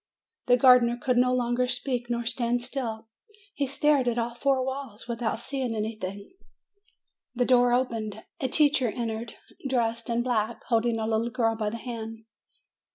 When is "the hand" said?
11.69-12.25